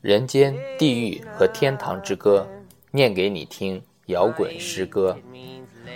[0.00, 2.46] 人间、地狱和天堂之歌，
[2.90, 3.82] 念给你听。
[4.06, 5.14] 摇滚诗歌，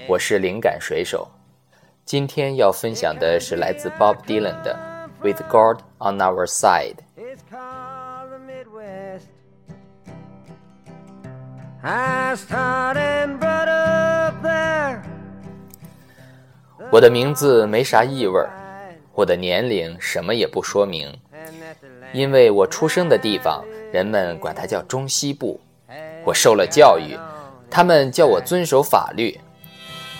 [0.07, 1.27] 我是灵感水手。
[2.05, 4.79] 今天要分享的是来自 Bob Dylan 的
[5.27, 6.97] 《With God on Our Side》。
[16.91, 18.51] 我的名字没啥意味儿，
[19.15, 21.19] 我的年龄什么也不说明，
[22.13, 25.61] 因为我出生的地方人们管它叫中西部，
[26.25, 27.19] 我受了教育。
[27.71, 29.41] 他们叫我遵守法律，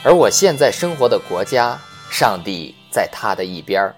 [0.03, 1.79] 而我现在生活的国家，
[2.11, 3.95] 上帝在他的一边儿。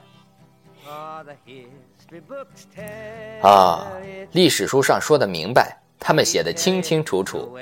[3.40, 3.86] 啊，
[4.32, 7.56] 历史书上说的明白，他们写的清清楚楚。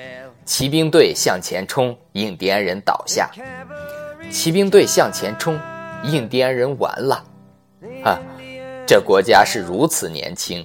[0.46, 3.30] 骑兵队向前冲，印第安人倒下。
[4.30, 5.60] 骑兵队向前冲，
[6.04, 7.24] 印第安人完了。
[8.02, 8.18] 啊，
[8.92, 10.62] 这国家是如此年轻，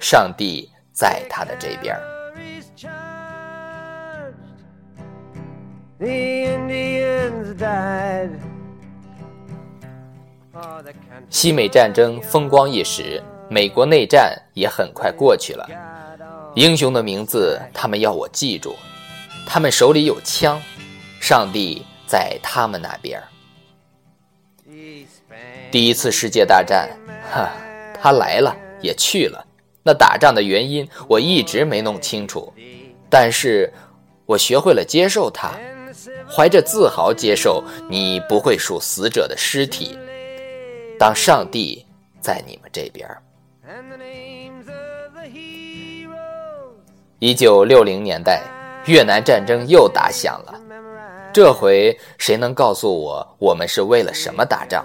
[0.00, 2.02] 上帝在他的这边儿。
[11.28, 15.64] 西美战争风光一时，美国内战也很快过去了。
[16.56, 18.74] 英雄的名字，他们要我记住。
[19.46, 20.60] 他们手里有枪，
[21.20, 23.22] 上帝在他们那边。
[25.70, 26.90] 第一次世界大战，
[27.30, 27.50] 哈，
[28.00, 29.46] 他来了也去了。
[29.82, 32.52] 那打仗的原因，我一直没弄清楚，
[33.08, 33.72] 但是
[34.26, 35.52] 我学会了接受他。
[36.28, 39.98] 怀着自豪接受，你不会数死者的尸体。
[40.98, 41.84] 当上帝
[42.20, 43.08] 在你们这边。
[47.18, 48.42] 一九六零年代，
[48.86, 50.60] 越南战争又打响了。
[51.32, 54.84] 这回谁能告诉我，我们是为了什么打仗？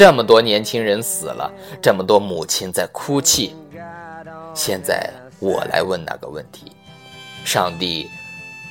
[0.00, 1.52] 这么多年轻人死了，
[1.82, 3.54] 这么多母亲在哭泣。
[4.54, 6.72] 现在我来问那个问题：
[7.44, 8.08] 上帝。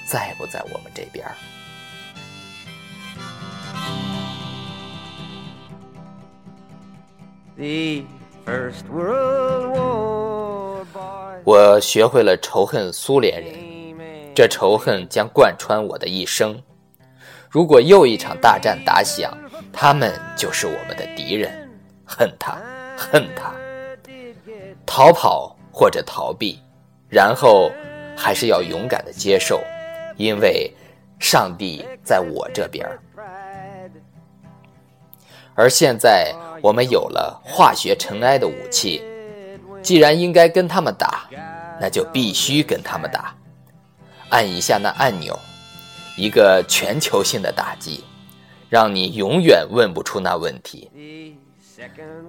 [0.08, 1.24] 在不在我们这边？
[11.44, 13.54] 我学会了仇恨苏联人，
[14.34, 16.60] 这仇恨将贯穿我的一生。
[17.48, 19.32] 如果又一场大战打响，
[19.72, 21.70] 他们就是我们的敌人，
[22.06, 22.58] 恨他，
[22.98, 23.54] 恨他。
[24.86, 26.60] 逃跑或者逃避，
[27.08, 27.72] 然后
[28.18, 29.62] 还是要勇敢的接受。
[30.18, 30.74] 因为
[31.18, 32.86] 上帝在我这边，
[35.56, 39.02] 而现在我们有了化学尘埃的武器，
[39.82, 41.30] 既然应该跟他们打，
[41.80, 43.34] 那就必须跟他们打。
[44.28, 45.40] 按一下那按钮，
[46.18, 48.04] 一个全球性的打击，
[48.70, 50.92] 让你永远问不出那问题：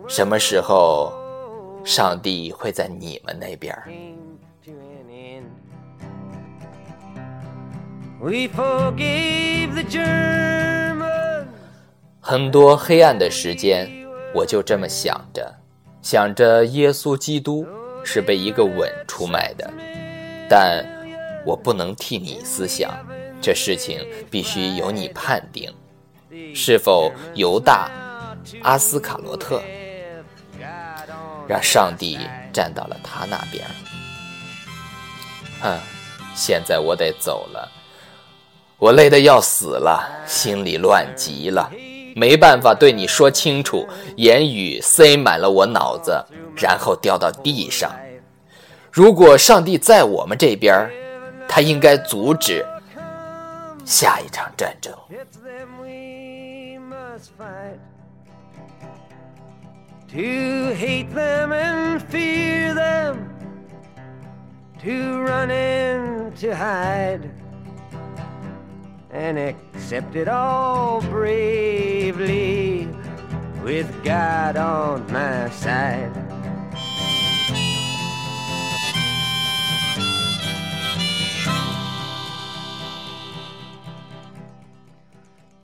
[0.09, 1.13] 什么时候
[1.85, 3.77] 上帝会在你们那边？
[12.21, 13.87] 很多黑暗的时间，
[14.35, 15.55] 我就这么想着，
[16.01, 17.67] 想着耶稣基督
[18.03, 19.71] 是被一个吻出卖的，
[20.49, 20.83] 但
[21.45, 22.91] 我不能替你思想，
[23.43, 25.71] 这事情必须由你判定，
[26.55, 27.91] 是否犹大、
[28.63, 29.63] 阿斯卡罗特，
[31.47, 32.19] 让上帝
[32.53, 33.67] 站到了他那边。
[35.61, 35.79] 哼，
[36.35, 37.69] 现在我得走了。
[38.79, 41.71] 我累得要死了，心里乱极了，
[42.17, 43.87] 没办法对你说清楚，
[44.17, 46.25] 言语塞满了我脑子，
[46.57, 47.95] 然后掉到地上。
[48.91, 50.91] 如果上帝在我们这边，
[51.47, 52.65] 他应该阻止
[53.85, 54.95] 下一场战争。
[57.11, 57.81] must fight.
[60.11, 63.37] To hate them and fear them,
[64.79, 67.29] to run and to hide,
[69.11, 72.87] and accept it all bravely
[73.65, 76.20] with God on my side.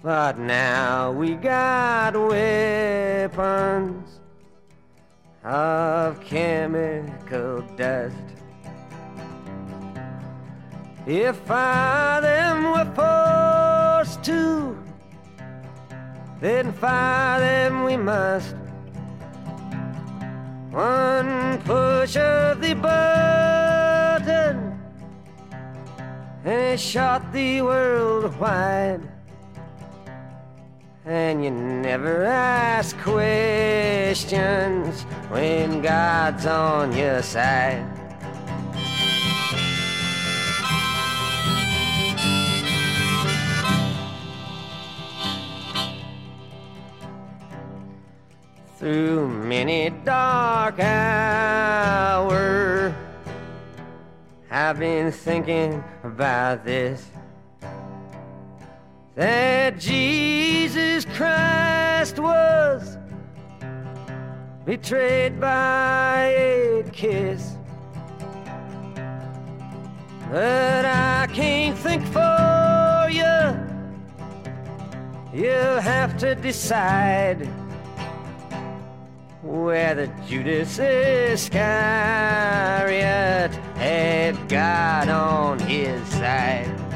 [0.06, 4.20] But now we got weapons
[5.42, 8.14] of chemical dust.
[11.08, 14.78] If I them were forced to,
[16.40, 18.54] then fire them we must.
[20.70, 24.78] One push of the button,
[26.44, 29.15] and it shot the world wide.
[31.08, 37.86] And you never ask questions when God's on your side.
[48.80, 52.92] Through many dark hours,
[54.50, 57.08] I've been thinking about this.
[59.14, 60.45] That Jesus
[60.76, 62.98] Christ was
[64.66, 67.56] betrayed by a kiss.
[70.30, 73.56] But I can't think for you.
[75.32, 77.48] You'll have to decide
[79.42, 81.56] whether Judas Iscariot
[83.78, 86.95] had God on his side.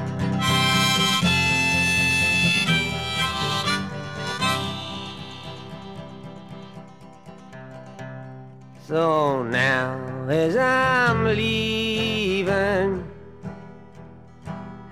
[8.91, 13.07] So now, as I'm leaving,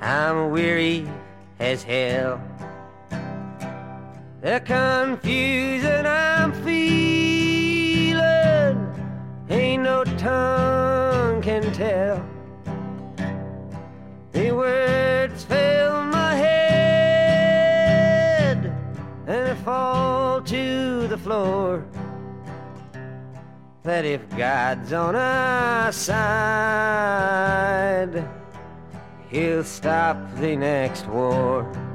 [0.00, 1.04] I'm weary
[1.58, 2.40] as hell.
[4.40, 8.20] The confusion I'm feeling
[9.50, 12.24] ain't no tongue can tell.
[14.30, 17.52] The words fill my head
[19.26, 21.84] and fall to the floor.
[23.84, 26.18] That if God's on our side,
[29.28, 31.87] He'll stop the next war.